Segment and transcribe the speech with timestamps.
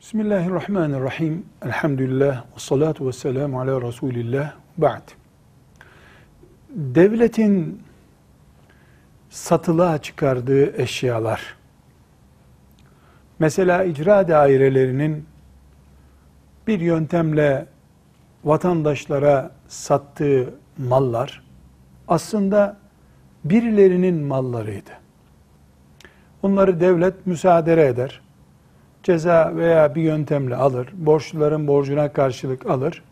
[0.00, 1.46] Bismillahirrahmanirrahim.
[1.64, 2.36] Elhamdülillah.
[2.36, 4.52] Ve salatu ve selamu ala Resulillah.
[4.76, 5.02] Ba'd.
[6.70, 7.82] Devletin
[9.30, 11.56] satılığa çıkardığı eşyalar,
[13.38, 15.26] mesela icra dairelerinin
[16.66, 17.66] bir yöntemle
[18.44, 21.42] vatandaşlara sattığı mallar,
[22.08, 22.76] aslında
[23.44, 24.90] birilerinin mallarıydı.
[26.42, 28.27] Bunları devlet müsaade eder
[29.02, 30.88] ceza veya bir yöntemle alır.
[30.92, 33.02] Borçluların borcuna karşılık alır.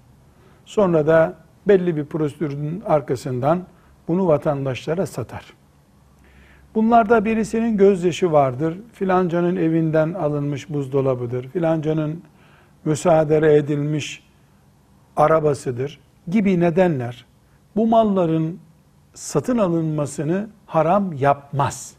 [0.65, 1.34] Sonra da
[1.69, 3.62] belli bir prosedürün arkasından
[4.09, 5.52] bunu vatandaşlara satar.
[6.75, 8.78] Bunlarda birisinin gözyaşı vardır.
[8.92, 11.48] Filancanın evinden alınmış buzdolabıdır.
[11.48, 12.23] Filancanın
[12.84, 14.23] müsaade edilmiş
[15.16, 17.27] arabasıdır gibi nedenler
[17.77, 18.59] bu malların
[19.14, 21.95] satın alınmasını haram yapmaz.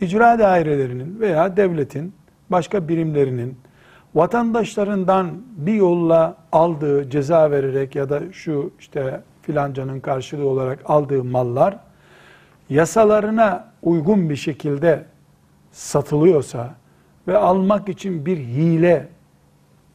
[0.00, 2.12] İcra dairelerinin veya devletin
[2.50, 3.58] başka birimlerinin
[4.14, 11.78] vatandaşlarından bir yolla aldığı ceza vererek ya da şu işte filancanın karşılığı olarak aldığı mallar
[12.70, 15.04] yasalarına uygun bir şekilde
[15.72, 16.74] satılıyorsa
[17.28, 19.08] ve almak için bir hile,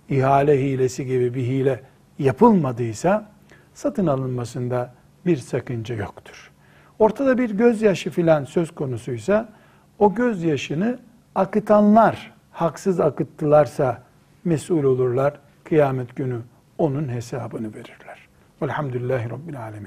[0.09, 1.83] ihale hilesi gibi bir hile
[2.19, 3.31] yapılmadıysa
[3.73, 4.93] satın alınmasında
[5.25, 6.51] bir sakınca yoktur.
[6.99, 9.49] Ortada bir gözyaşı filan söz konusuysa
[9.99, 10.99] o gözyaşını
[11.35, 14.03] akıtanlar haksız akıttılarsa
[14.45, 15.39] mesul olurlar.
[15.63, 16.41] Kıyamet günü
[16.77, 18.27] onun hesabını verirler.
[18.61, 19.81] Velhamdülillahi Rabbil Alemin.